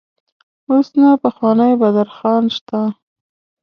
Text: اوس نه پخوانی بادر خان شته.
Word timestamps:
اوس 0.69 0.87
نه 1.01 1.09
پخوانی 1.23 1.71
بادر 1.81 2.09
خان 2.17 2.43
شته. 2.55 2.81